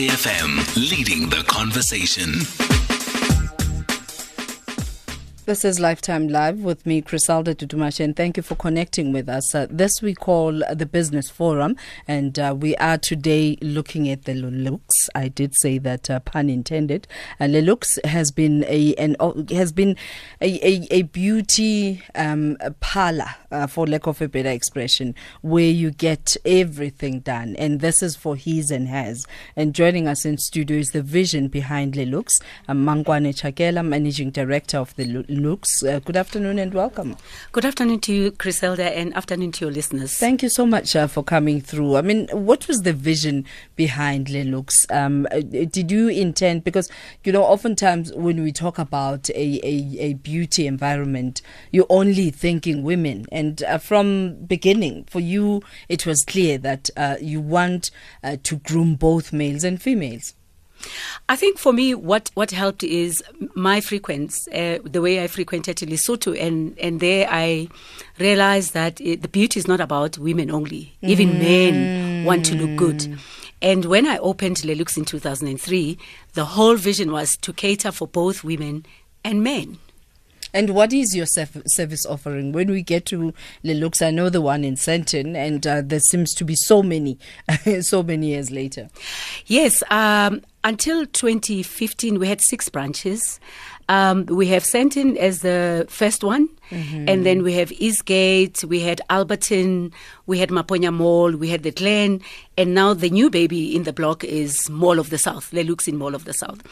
SAFM 0.00 0.76
leading 0.76 1.28
the 1.28 1.44
conversation. 1.46 2.69
This 5.50 5.64
is 5.64 5.80
Lifetime 5.80 6.28
Live 6.28 6.60
with 6.60 6.86
me, 6.86 7.02
Criselda 7.02 7.56
Tutumashe, 7.56 8.04
and 8.04 8.14
thank 8.14 8.36
you 8.36 8.42
for 8.44 8.54
connecting 8.54 9.10
with 9.10 9.28
us. 9.28 9.52
Uh, 9.52 9.66
this 9.68 10.00
we 10.00 10.14
call 10.14 10.62
the 10.72 10.86
Business 10.86 11.28
Forum, 11.28 11.74
and 12.06 12.38
uh, 12.38 12.54
we 12.56 12.76
are 12.76 12.96
today 12.96 13.58
looking 13.60 14.08
at 14.08 14.26
the 14.26 14.34
Le 14.34 14.46
Looks. 14.46 15.10
I 15.12 15.26
did 15.26 15.54
say 15.60 15.78
that, 15.78 16.08
uh, 16.08 16.20
pun 16.20 16.48
intended. 16.48 17.08
Uh, 17.40 17.46
Le 17.46 17.62
Looks 17.62 17.98
has 18.04 18.30
been 18.30 18.64
a 18.68 18.94
an, 18.94 19.16
has 19.50 19.72
been 19.72 19.96
a, 20.40 20.64
a, 20.64 20.86
a 20.92 21.02
beauty 21.02 22.00
um, 22.14 22.56
a 22.60 22.70
parlor, 22.70 23.34
uh, 23.50 23.66
for 23.66 23.88
lack 23.88 24.06
of 24.06 24.22
a 24.22 24.28
better 24.28 24.50
expression, 24.50 25.16
where 25.40 25.64
you 25.64 25.90
get 25.90 26.36
everything 26.44 27.18
done, 27.18 27.56
and 27.56 27.80
this 27.80 28.04
is 28.04 28.14
for 28.14 28.36
his 28.36 28.70
and 28.70 28.86
hers. 28.86 29.26
And 29.56 29.74
joining 29.74 30.06
us 30.06 30.24
in 30.24 30.38
studio 30.38 30.78
is 30.78 30.92
the 30.92 31.02
vision 31.02 31.48
behind 31.48 31.96
Le 31.96 32.04
Looks, 32.04 32.38
uh, 32.68 32.72
Mmankwane 32.72 33.34
Chakela, 33.34 33.84
Managing 33.84 34.30
Director 34.30 34.78
of 34.78 34.94
the 34.94 35.06
Le 35.06 35.24
Looks. 35.28 35.39
Looks. 35.42 35.82
Uh, 35.82 36.00
good 36.00 36.16
afternoon 36.16 36.58
and 36.58 36.74
welcome. 36.74 37.16
Good 37.52 37.64
afternoon 37.64 38.00
to 38.00 38.12
you, 38.12 38.32
Criselda, 38.32 38.90
and 38.96 39.14
afternoon 39.16 39.52
to 39.52 39.64
your 39.64 39.72
listeners. 39.72 40.14
Thank 40.14 40.42
you 40.42 40.48
so 40.48 40.66
much 40.66 40.94
uh, 40.94 41.06
for 41.06 41.22
coming 41.22 41.60
through. 41.60 41.96
I 41.96 42.02
mean, 42.02 42.28
what 42.32 42.68
was 42.68 42.82
the 42.82 42.92
vision 42.92 43.44
behind 43.76 44.28
Le 44.28 44.44
Looks? 44.44 44.86
Um, 44.90 45.26
uh, 45.30 45.40
did 45.40 45.90
you 45.90 46.08
intend, 46.08 46.64
because, 46.64 46.90
you 47.24 47.32
know, 47.32 47.44
oftentimes 47.44 48.12
when 48.14 48.42
we 48.42 48.52
talk 48.52 48.78
about 48.78 49.30
a, 49.30 49.60
a, 49.66 49.96
a 49.98 50.14
beauty 50.14 50.66
environment, 50.66 51.42
you're 51.70 51.86
only 51.88 52.30
thinking 52.30 52.82
women. 52.82 53.26
And 53.32 53.62
uh, 53.62 53.78
from 53.78 54.34
beginning, 54.46 55.04
for 55.04 55.20
you, 55.20 55.62
it 55.88 56.06
was 56.06 56.24
clear 56.24 56.58
that 56.58 56.90
uh, 56.96 57.16
you 57.20 57.40
want 57.40 57.90
uh, 58.22 58.36
to 58.42 58.56
groom 58.56 58.94
both 58.94 59.32
males 59.32 59.64
and 59.64 59.80
females. 59.80 60.34
I 61.28 61.36
think 61.36 61.58
for 61.58 61.72
me, 61.72 61.94
what, 61.94 62.30
what 62.34 62.50
helped 62.50 62.82
is 62.82 63.22
my 63.54 63.80
frequency, 63.80 64.50
uh, 64.52 64.78
the 64.84 65.00
way 65.00 65.22
I 65.22 65.26
frequented 65.26 65.76
Lesotho, 65.78 66.40
and, 66.40 66.78
and 66.78 67.00
there 67.00 67.28
I 67.30 67.68
realized 68.18 68.74
that 68.74 69.00
it, 69.00 69.22
the 69.22 69.28
beauty 69.28 69.60
is 69.60 69.68
not 69.68 69.80
about 69.80 70.18
women 70.18 70.50
only. 70.50 70.96
Even 71.02 71.30
mm. 71.30 71.38
men 71.40 72.24
want 72.24 72.44
to 72.46 72.54
look 72.54 72.76
good. 72.76 73.18
And 73.62 73.84
when 73.84 74.06
I 74.06 74.18
opened 74.18 74.64
Le 74.64 74.72
Looks 74.72 74.96
in 74.96 75.04
2003, 75.04 75.98
the 76.32 76.44
whole 76.44 76.76
vision 76.76 77.12
was 77.12 77.36
to 77.38 77.52
cater 77.52 77.92
for 77.92 78.08
both 78.08 78.42
women 78.42 78.86
and 79.22 79.42
men. 79.42 79.78
And 80.52 80.70
what 80.70 80.92
is 80.92 81.14
your 81.14 81.26
service 81.26 82.06
offering? 82.06 82.52
When 82.52 82.70
we 82.70 82.82
get 82.82 83.06
to 83.06 83.32
Le 83.62 83.72
Looks, 83.72 84.02
I 84.02 84.10
know 84.10 84.28
the 84.28 84.40
one 84.40 84.64
in 84.64 84.74
Sandton, 84.74 85.36
and 85.36 85.66
uh, 85.66 85.82
there 85.84 86.00
seems 86.00 86.34
to 86.34 86.44
be 86.44 86.54
so 86.54 86.82
many, 86.82 87.18
so 87.80 88.02
many 88.02 88.28
years 88.28 88.50
later. 88.50 88.88
Yes, 89.46 89.82
um, 89.90 90.42
until 90.62 91.06
2015, 91.06 92.18
we 92.18 92.28
had 92.28 92.40
six 92.42 92.68
branches. 92.68 93.40
Um, 93.90 94.26
we 94.26 94.46
have 94.46 94.62
Sandton 94.62 95.16
as 95.16 95.40
the 95.40 95.84
first 95.88 96.22
one, 96.22 96.48
mm-hmm. 96.70 97.08
and 97.08 97.26
then 97.26 97.42
we 97.42 97.54
have 97.54 97.72
Eastgate, 97.72 98.62
we 98.62 98.78
had 98.78 99.00
Alberton, 99.10 99.92
we 100.26 100.38
had 100.38 100.50
Maponya 100.50 100.94
Mall, 100.94 101.32
we 101.32 101.48
had 101.48 101.64
the 101.64 101.72
Glen, 101.72 102.20
and 102.56 102.72
now 102.72 102.94
the 102.94 103.10
new 103.10 103.28
baby 103.28 103.74
in 103.74 103.82
the 103.82 103.92
block 103.92 104.22
is 104.22 104.70
Mall 104.70 105.00
of 105.00 105.10
the 105.10 105.18
South, 105.18 105.52
Le 105.52 105.62
Looks 105.62 105.88
in 105.88 105.96
Mall 105.96 106.14
of 106.14 106.24
the 106.24 106.32
South. 106.32 106.62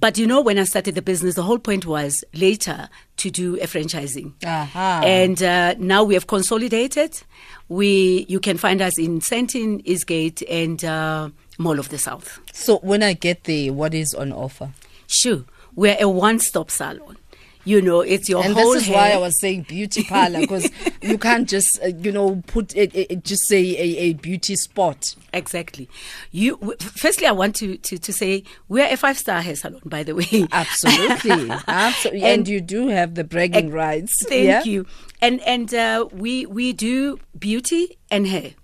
But 0.00 0.18
you 0.18 0.26
know, 0.26 0.40
when 0.40 0.58
I 0.58 0.64
started 0.64 0.96
the 0.96 1.02
business, 1.02 1.36
the 1.36 1.44
whole 1.44 1.60
point 1.60 1.86
was 1.86 2.24
later 2.34 2.88
to 3.18 3.30
do 3.30 3.54
a 3.58 3.68
franchising, 3.68 4.32
uh-huh. 4.44 5.02
and 5.04 5.40
uh, 5.40 5.76
now 5.78 6.02
we 6.02 6.14
have 6.14 6.26
consolidated. 6.26 7.22
We 7.68 8.26
you 8.28 8.40
can 8.40 8.58
find 8.58 8.82
us 8.82 8.98
in 8.98 9.20
Sandton, 9.20 9.80
Eastgate, 9.84 10.42
and 10.50 10.84
uh, 10.84 11.30
Mall 11.56 11.78
of 11.78 11.90
the 11.90 11.98
South. 11.98 12.40
So 12.52 12.78
when 12.78 13.04
I 13.04 13.12
get 13.12 13.44
there, 13.44 13.72
what 13.72 13.94
is 13.94 14.12
on 14.12 14.32
offer? 14.32 14.70
Sure. 15.06 15.44
We're 15.78 15.96
a 16.00 16.08
one-stop 16.08 16.72
salon. 16.72 17.16
You 17.64 17.80
know, 17.80 18.00
it's 18.00 18.28
your 18.28 18.42
and 18.42 18.52
whole. 18.52 18.72
this 18.72 18.82
is 18.82 18.88
hair. 18.88 18.96
why 18.96 19.10
I 19.12 19.16
was 19.18 19.38
saying 19.40 19.66
beauty 19.68 20.02
parlor 20.02 20.40
because 20.40 20.68
you 21.02 21.18
can't 21.18 21.48
just 21.48 21.78
uh, 21.80 21.88
you 21.88 22.10
know 22.10 22.42
put 22.48 22.74
it, 22.74 22.92
it, 22.96 23.24
just 23.24 23.46
say 23.46 23.76
a, 23.76 23.98
a, 23.98 24.12
beauty 24.14 24.56
spot. 24.56 25.14
Exactly. 25.32 25.88
You 26.32 26.56
w- 26.56 26.76
firstly, 26.80 27.28
I 27.28 27.30
want 27.32 27.54
to, 27.56 27.76
to 27.76 27.96
to 27.96 28.12
say 28.12 28.42
we're 28.68 28.92
a 28.92 28.96
five 28.96 29.18
star 29.18 29.40
hair 29.40 29.54
salon. 29.54 29.82
By 29.84 30.02
the 30.02 30.16
way, 30.16 30.48
absolutely, 30.50 31.48
absolutely, 31.68 32.22
and, 32.22 32.40
and, 32.40 32.48
you 32.48 32.60
do 32.60 32.88
have 32.88 33.14
the 33.14 33.22
bragging 33.22 33.70
rights. 33.70 34.24
Thank 34.26 34.46
yeah? 34.46 34.64
you. 34.64 34.84
And 35.22 35.40
and 35.42 35.72
uh, 35.72 36.08
we 36.10 36.44
we 36.46 36.72
do 36.72 37.20
beauty 37.38 37.98
and 38.10 38.26
hair. 38.26 38.54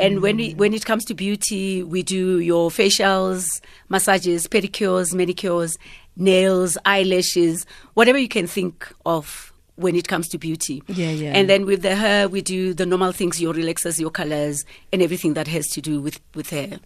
And 0.00 0.22
when 0.22 0.36
we, 0.36 0.54
when 0.54 0.72
it 0.72 0.86
comes 0.86 1.04
to 1.06 1.14
beauty, 1.14 1.82
we 1.82 2.02
do 2.02 2.40
your 2.40 2.70
facials, 2.70 3.60
massages, 3.90 4.46
pedicures, 4.46 5.14
manicures, 5.14 5.78
nails, 6.16 6.76
eyelashes, 6.84 7.66
whatever 7.94 8.18
you 8.18 8.28
can 8.28 8.46
think 8.46 8.92
of 9.06 9.52
when 9.76 9.96
it 9.96 10.08
comes 10.08 10.28
to 10.28 10.38
beauty. 10.38 10.82
Yeah, 10.88 11.10
yeah. 11.10 11.32
And 11.34 11.48
then 11.48 11.64
with 11.64 11.82
the 11.82 11.94
hair, 11.94 12.28
we 12.28 12.42
do 12.42 12.74
the 12.74 12.84
normal 12.84 13.12
things, 13.12 13.40
your 13.40 13.54
relaxers, 13.54 13.98
your 13.98 14.10
colors, 14.10 14.64
and 14.92 15.02
everything 15.02 15.34
that 15.34 15.48
has 15.48 15.68
to 15.68 15.80
do 15.80 16.00
with, 16.00 16.20
with 16.34 16.50
hair. 16.50 16.78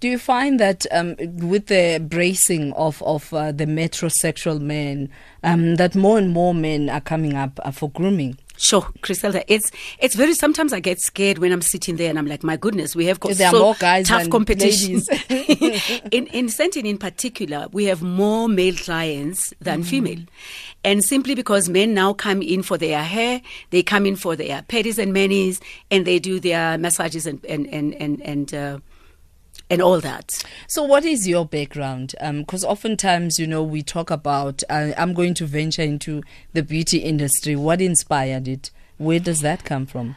Do 0.00 0.08
you 0.08 0.18
find 0.18 0.58
that 0.58 0.86
um, 0.90 1.14
with 1.18 1.66
the 1.66 2.02
bracing 2.02 2.72
of, 2.72 3.02
of 3.02 3.32
uh, 3.34 3.52
the 3.52 3.66
metrosexual 3.66 4.60
men, 4.60 5.10
um, 5.44 5.76
that 5.76 5.94
more 5.94 6.16
and 6.16 6.30
more 6.30 6.54
men 6.54 6.88
are 6.88 7.02
coming 7.02 7.34
up 7.34 7.60
uh, 7.62 7.70
for 7.70 7.90
grooming? 7.90 8.38
Sure, 8.58 8.82
Criselda. 9.02 9.44
It's 9.46 9.70
it's 10.00 10.16
very. 10.16 10.34
Sometimes 10.34 10.72
I 10.72 10.80
get 10.80 11.00
scared 11.00 11.38
when 11.38 11.52
I'm 11.52 11.62
sitting 11.62 11.94
there 11.94 12.10
and 12.10 12.18
I'm 12.18 12.26
like, 12.26 12.42
my 12.42 12.56
goodness, 12.56 12.96
we 12.96 13.06
have 13.06 13.20
got 13.20 13.34
there 13.34 13.52
so 13.52 13.72
tough 13.74 14.28
competition. 14.30 14.94
in 16.10 16.26
in 16.26 16.46
Sandton 16.46 16.84
in 16.84 16.98
particular, 16.98 17.68
we 17.70 17.84
have 17.84 18.02
more 18.02 18.48
male 18.48 18.74
clients 18.74 19.54
than 19.60 19.82
mm 19.82 19.88
female, 19.88 20.18
and 20.84 21.04
simply 21.04 21.34
because 21.36 21.68
men 21.68 21.94
now 21.94 22.12
come 22.12 22.42
in 22.42 22.62
for 22.62 22.76
their 22.76 23.02
hair, 23.02 23.40
they 23.70 23.82
come 23.82 24.04
in 24.04 24.16
for 24.16 24.34
their 24.34 24.62
pedis 24.62 24.98
and 24.98 25.12
manis, 25.12 25.60
and 25.90 26.04
they 26.04 26.18
do 26.18 26.40
their 26.40 26.76
massages 26.78 27.26
and 27.26 27.42
and 27.46 27.66
and 27.68 27.94
and, 27.94 28.20
and 28.22 28.54
uh, 28.54 28.78
and 29.70 29.82
all 29.82 30.00
that. 30.00 30.42
So, 30.66 30.82
what 30.82 31.04
is 31.04 31.28
your 31.28 31.44
background? 31.44 32.14
Because 32.20 32.64
um, 32.64 32.70
oftentimes, 32.70 33.38
you 33.38 33.46
know, 33.46 33.62
we 33.62 33.82
talk 33.82 34.10
about 34.10 34.62
uh, 34.68 34.92
I'm 34.96 35.14
going 35.14 35.34
to 35.34 35.46
venture 35.46 35.82
into 35.82 36.22
the 36.52 36.62
beauty 36.62 36.98
industry. 36.98 37.56
What 37.56 37.80
inspired 37.80 38.48
it? 38.48 38.70
Where 38.96 39.20
does 39.20 39.40
that 39.42 39.64
come 39.64 39.86
from? 39.86 40.16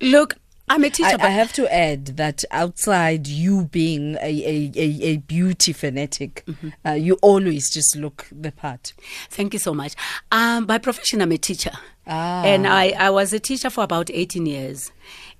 Look, 0.00 0.36
I'm 0.68 0.82
a 0.82 0.90
teacher. 0.90 1.16
I, 1.20 1.26
I, 1.26 1.30
have 1.30 1.52
to 1.54 1.72
add 1.72 2.06
that 2.16 2.42
outside 2.50 3.26
you 3.26 3.64
being 3.66 4.16
a, 4.16 4.18
a, 4.22 4.72
a, 4.74 5.02
a 5.02 5.16
beauty 5.18 5.72
fanatic, 5.74 6.42
mm-hmm. 6.46 6.70
uh, 6.86 6.92
you 6.92 7.18
always 7.20 7.70
just 7.70 7.96
look 7.96 8.26
the 8.32 8.50
part. 8.50 8.94
Thank 9.28 9.52
you 9.52 9.58
so 9.58 9.74
much. 9.74 9.94
Um, 10.32 10.64
by 10.64 10.78
profession, 10.78 11.20
I'm 11.20 11.32
a 11.32 11.38
teacher. 11.38 11.72
Ah. 12.06 12.42
And 12.44 12.66
I, 12.66 12.90
I 12.98 13.10
was 13.10 13.32
a 13.32 13.40
teacher 13.40 13.68
for 13.68 13.84
about 13.84 14.10
18 14.10 14.46
years. 14.46 14.90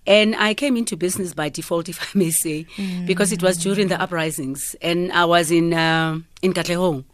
And 0.06 0.36
I 0.36 0.52
came 0.52 0.76
into 0.76 0.96
business 0.96 1.32
by 1.32 1.48
default, 1.48 1.88
if 1.88 2.02
I 2.02 2.18
may 2.18 2.30
say, 2.30 2.66
mm. 2.76 3.06
because 3.06 3.32
it 3.32 3.42
was 3.42 3.56
during 3.56 3.88
the 3.88 4.00
uprisings, 4.00 4.76
and 4.82 5.10
I 5.12 5.24
was 5.24 5.50
in 5.50 5.72
uh, 5.72 6.18
in 6.42 6.52
Katlehong. 6.52 7.04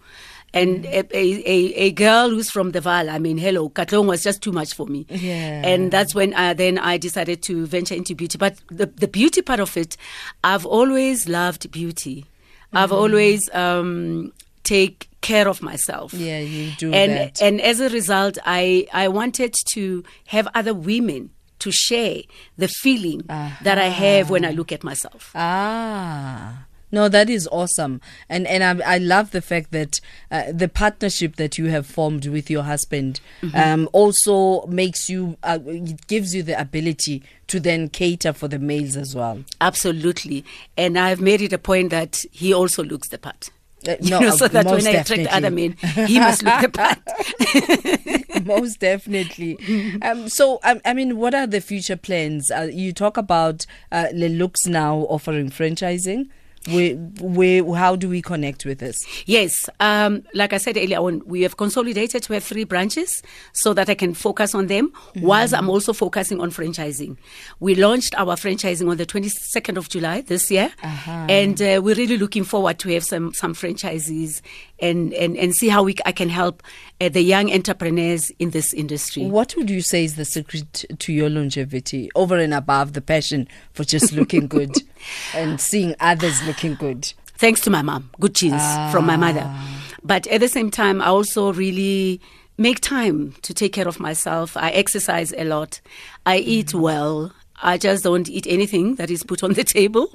And 0.53 0.85
mm. 0.85 0.93
a, 0.93 1.17
a, 1.17 1.75
a, 1.75 1.91
girl 1.93 2.31
who's 2.31 2.51
from 2.51 2.73
the 2.73 2.81
Vaal, 2.81 3.09
I 3.09 3.19
mean, 3.19 3.39
hello, 3.39 3.69
Katlehong 3.71 4.07
was 4.07 4.23
just 4.23 4.43
too 4.43 4.53
much 4.53 4.75
for 4.75 4.87
me. 4.87 5.07
Yeah. 5.09 5.63
And 5.65 5.93
that's 5.93 6.15
when 6.15 6.35
I, 6.35 6.55
then 6.55 6.79
I 6.79 6.97
decided 6.97 7.43
to 7.45 7.67
venture 7.67 7.95
into 7.95 8.15
beauty. 8.15 8.37
But 8.37 8.57
the, 8.69 8.87
the 8.87 9.07
beauty 9.07 9.43
part 9.43 9.61
of 9.61 9.77
it, 9.77 9.97
I've 10.43 10.67
always 10.67 11.29
loved 11.29 11.71
beauty. 11.71 12.27
Mm. 12.73 12.79
I've 12.81 12.93
always 12.93 13.49
um, 13.55 14.33
take 14.65 15.09
care 15.21 15.49
of 15.49 15.63
myself. 15.63 16.13
Yeah, 16.15 16.41
you 16.41 16.73
do 16.79 16.93
and, 16.93 17.13
that. 17.13 17.43
And 17.43 17.61
as 17.61 17.81
a 17.81 17.89
result, 17.89 18.39
I, 18.45 18.87
I 18.93 19.09
wanted 19.09 19.55
to 19.75 20.03
have 20.27 20.49
other 20.55 20.75
women 20.75 21.31
to 21.61 21.71
share 21.71 22.23
the 22.57 22.69
feeling 22.69 23.23
uh-huh. 23.29 23.63
that 23.63 23.79
I 23.79 23.89
have 23.89 24.31
when 24.31 24.45
I 24.45 24.51
look 24.51 24.73
at 24.73 24.83
myself. 24.83 25.31
Ah. 25.35 26.65
No, 26.93 27.09
that 27.09 27.31
is 27.31 27.49
awesome, 27.53 28.01
and 28.29 28.47
and 28.47 28.65
I, 28.83 28.95
I 28.95 28.99
love 28.99 29.31
the 29.31 29.41
fact 29.41 29.71
that 29.73 30.01
uh, 30.31 30.53
the 30.53 30.69
partnership 30.69 31.37
that 31.37 31.57
you 31.59 31.67
have 31.67 31.87
formed 31.87 32.27
with 32.27 32.51
your 32.51 32.65
husband 32.65 33.21
mm-hmm. 33.43 33.57
um, 33.57 33.89
also 33.93 34.67
makes 34.67 35.09
you 35.09 35.37
uh, 35.43 35.59
it 35.65 36.07
gives 36.09 36.35
you 36.35 36.43
the 36.43 36.59
ability 36.61 37.23
to 37.47 37.61
then 37.61 37.89
cater 37.89 38.33
for 38.33 38.49
the 38.49 38.59
males 38.59 38.97
as 38.97 39.15
well. 39.15 39.45
Absolutely, 39.61 40.45
and 40.77 40.99
I've 40.99 41.21
made 41.21 41.41
it 41.41 41.53
a 41.53 41.59
point 41.59 41.91
that 41.91 42.25
he 42.33 42.53
also 42.53 42.83
looks 42.83 43.09
the 43.09 43.19
part. 43.19 43.51
Uh, 43.89 43.97
no, 44.03 44.21
know, 44.21 44.31
so 44.31 44.49
that 44.49 44.67
when 44.67 44.87
I 44.87 44.91
attract 44.91 45.27
other 45.29 45.51
men, 45.51 45.73
he 46.07 46.19
must 46.19 46.43
look 46.43 46.61
the 46.61 46.69
part. 46.69 48.45
most 48.45 48.81
definitely. 48.81 49.59
Um, 50.03 50.29
so, 50.29 50.61
um, 50.65 50.81
I 50.85 50.95
mean, 50.95 51.17
what 51.17 51.35
are 51.35 51.47
the 51.47 51.61
future 51.61 51.97
plans? 51.97 52.51
Uh, 52.51 52.69
you 52.71 52.93
talk 52.93 53.17
about 53.17 53.67
uh, 53.93 54.09
Le 54.13 54.29
Looks 54.29 54.67
now 54.67 54.99
offering 55.09 55.51
franchising. 55.51 56.29
Where, 56.69 56.95
where, 57.23 57.75
how 57.75 57.97
do 57.97 58.11
we 58.11 58.21
connect 58.21 58.67
with 58.67 58.81
this? 58.81 58.99
Yes, 59.27 59.55
um, 59.81 60.23
like 60.35 60.53
I 60.53 60.59
said 60.59 60.77
earlier 60.77 60.99
on, 60.99 61.23
we 61.25 61.41
have 61.41 61.57
consolidated 61.57 62.23
to 62.25 62.35
have 62.35 62.45
three 62.45 62.65
branches 62.65 63.23
so 63.55 63.73
that 63.73 63.89
I 63.89 63.95
can 63.95 64.13
focus 64.13 64.55
on 64.55 64.67
them, 64.67 64.91
Mm-hmm. 64.91 65.27
whilst 65.27 65.55
I'm 65.55 65.71
also 65.71 65.93
focusing 65.95 66.39
on 66.39 66.51
franchising. 66.51 67.17
We 67.61 67.75
launched 67.75 68.15
our 68.19 68.37
franchising 68.37 68.91
on 68.91 68.99
the 68.99 69.07
22nd 69.07 69.79
of 69.79 69.89
July 69.89 70.21
this 70.21 70.51
year, 70.51 70.71
Uh-huh. 70.83 71.27
and 71.31 71.61
uh, 71.63 71.81
we're 71.83 71.95
really 71.97 72.19
looking 72.19 72.45
forward 72.45 72.79
to 72.81 72.91
have 72.93 73.05
some 73.05 73.33
some 73.33 73.55
franchisees 73.55 74.43
and 74.81 75.15
and, 75.15 75.37
and 75.39 75.55
see 75.55 75.69
how 75.69 75.83
we 75.83 75.95
I 76.05 76.13
can 76.13 76.29
help 76.29 76.63
uh, 77.01 77.09
the 77.09 77.23
young 77.23 77.53
entrepreneurs 77.53 78.31
in 78.39 78.51
this 78.51 78.73
industry. 78.75 79.25
What 79.27 79.55
would 79.57 79.71
you 79.71 79.81
say 79.83 80.05
is 80.05 80.17
the 80.17 80.25
secret 80.25 80.85
to 80.99 81.13
your 81.13 81.31
longevity 81.31 82.11
over 82.15 82.37
and 82.37 82.53
above 82.55 82.93
the 82.93 83.01
passion 83.01 83.49
for 83.73 83.85
just 83.85 84.13
looking 84.13 84.47
good 84.47 84.75
and 85.35 85.61
seeing 85.61 85.95
others 86.01 86.43
looking 86.47 86.75
good? 86.75 87.13
thanks 87.39 87.63
to 87.63 87.71
my 87.71 87.81
mom, 87.81 88.11
good 88.21 88.35
genes 88.35 88.63
from 88.93 89.07
my 89.07 89.17
mother. 89.17 89.43
Ah. 89.43 89.97
But 90.03 90.27
at 90.27 90.41
the 90.43 90.49
same 90.49 90.71
time, 90.71 91.01
I 91.01 91.07
also 91.07 91.55
really 91.55 92.21
make 92.59 92.81
time 92.81 93.35
to 93.41 93.55
take 93.55 93.73
care 93.73 93.89
of 93.89 93.99
myself. 93.99 94.59
I 94.59 94.69
exercise 94.73 95.33
a 95.39 95.45
lot. 95.45 95.81
I 96.27 96.37
eat 96.37 96.67
Mm. 96.75 96.81
well. 96.83 97.33
I 97.63 97.79
just 97.79 98.05
don't 98.05 98.29
eat 98.29 98.47
anything 98.47 98.97
that 98.97 99.11
is 99.11 99.23
put 99.23 99.43
on 99.43 99.55
the 99.55 99.65
table. 99.65 100.11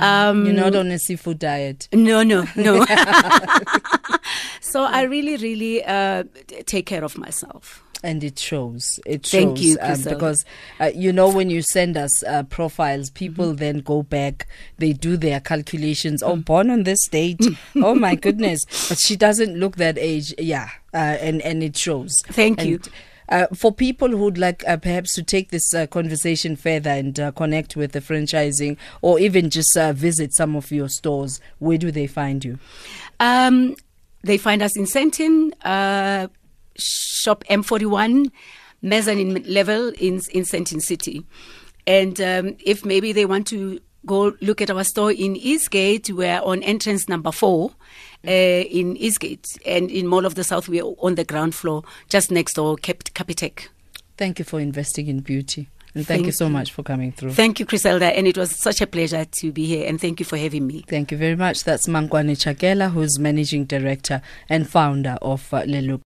Um, 0.00 0.44
You're 0.44 0.54
not 0.54 0.74
on 0.74 0.88
a 0.90 0.98
seafood 0.98 1.38
diet. 1.38 1.88
no, 1.92 2.24
no, 2.24 2.46
no. 2.56 2.84
so 4.76 4.82
I 4.82 5.02
really, 5.04 5.36
really 5.38 5.82
uh, 5.82 6.24
take 6.66 6.84
care 6.84 7.02
of 7.02 7.16
myself. 7.16 7.82
And 8.02 8.22
it 8.22 8.38
shows. 8.38 9.00
It 9.06 9.24
shows. 9.24 9.30
Thank 9.30 9.62
you, 9.62 9.78
um, 9.80 10.02
because, 10.02 10.44
uh, 10.78 10.90
you 10.94 11.14
know, 11.14 11.30
when 11.32 11.48
you 11.48 11.62
send 11.62 11.96
us 11.96 12.22
uh, 12.24 12.42
profiles, 12.42 13.08
people 13.08 13.46
Mm-hmm. 13.46 13.56
then 13.56 13.78
go 13.78 14.02
back, 14.02 14.46
they 14.76 14.92
do 14.92 15.16
their 15.16 15.40
calculations. 15.40 16.22
Mm. 16.22 16.28
Oh, 16.28 16.36
born 16.36 16.70
on 16.70 16.82
this 16.82 17.08
date. 17.08 17.40
oh, 17.76 17.94
my 17.94 18.16
goodness. 18.16 18.66
But 18.90 18.98
she 18.98 19.16
doesn't 19.16 19.56
look 19.56 19.76
that 19.76 19.96
age. 19.96 20.34
Yeah. 20.36 20.68
Uh, 20.92 21.16
and, 21.20 21.40
and 21.40 21.62
it 21.62 21.74
shows. 21.74 22.22
Thank 22.26 22.60
And, 22.60 22.68
you. 22.68 22.80
Uh, 23.30 23.46
for 23.54 23.72
people 23.72 24.08
who'd 24.10 24.38
like 24.38 24.62
uh, 24.68 24.76
perhaps 24.76 25.14
to 25.14 25.22
take 25.22 25.48
this 25.48 25.74
uh, 25.74 25.86
conversation 25.86 26.54
further 26.54 26.90
and 26.90 27.18
uh, 27.18 27.32
connect 27.32 27.76
with 27.76 27.90
the 27.92 28.00
franchising 28.00 28.76
or 29.00 29.18
even 29.18 29.50
just 29.50 29.76
uh, 29.76 29.92
visit 29.92 30.32
some 30.34 30.54
of 30.54 30.70
your 30.70 30.88
stores, 30.88 31.40
where 31.58 31.78
do 31.78 31.90
they 31.90 32.06
find 32.06 32.44
you? 32.44 32.58
Um, 33.18 33.74
they 34.26 34.38
find 34.38 34.62
us 34.62 34.76
in 34.76 34.84
Sandton, 34.84 35.52
uh, 35.64 36.28
shop 36.76 37.44
M41, 37.48 38.30
mezzanine 38.82 39.42
level 39.44 39.88
in 39.98 40.20
in 40.32 40.42
Sandton 40.44 40.80
City. 40.80 41.24
And 41.86 42.20
um, 42.20 42.56
if 42.64 42.84
maybe 42.84 43.12
they 43.12 43.24
want 43.24 43.46
to 43.48 43.80
go 44.04 44.34
look 44.40 44.60
at 44.60 44.70
our 44.70 44.84
store 44.84 45.12
in 45.12 45.36
Eastgate, 45.36 46.10
we're 46.10 46.40
on 46.40 46.62
entrance 46.62 47.08
number 47.08 47.32
four 47.32 47.72
uh, 48.26 48.30
in 48.30 48.96
Eastgate. 48.96 49.46
And 49.64 49.90
in 49.90 50.06
Mall 50.06 50.26
of 50.26 50.34
the 50.34 50.44
South, 50.44 50.68
we're 50.68 50.84
on 50.84 51.14
the 51.14 51.24
ground 51.24 51.54
floor, 51.54 51.82
just 52.08 52.30
next 52.30 52.54
door, 52.54 52.76
Cap- 52.76 53.04
Capitec. 53.14 53.68
Thank 54.16 54.38
you 54.38 54.44
for 54.44 54.60
investing 54.60 55.06
in 55.08 55.20
beauty. 55.20 55.68
And 55.96 56.06
thank, 56.06 56.26
you 56.26 56.32
so 56.32 56.50
much 56.50 56.72
for 56.72 56.82
coming 56.82 57.10
through. 57.10 57.32
Thank 57.32 57.58
you, 57.58 57.64
Criselda, 57.64 58.12
and 58.14 58.26
it 58.26 58.36
was 58.36 58.50
such 58.50 58.82
a 58.82 58.86
pleasure 58.86 59.24
to 59.24 59.50
be 59.50 59.64
here. 59.64 59.88
And 59.88 59.98
thank 59.98 60.20
you 60.20 60.26
for 60.26 60.36
having 60.36 60.66
me. 60.66 60.84
Thank 60.86 61.10
you 61.10 61.16
very 61.16 61.36
much. 61.36 61.64
That's 61.64 61.86
Mmankwane 61.86 62.36
Chakela, 62.36 62.90
who's 62.90 63.18
managing 63.18 63.64
director 63.64 64.20
and 64.50 64.68
founder 64.68 65.16
of 65.22 65.52
uh, 65.54 65.62
Leluk. 65.62 66.02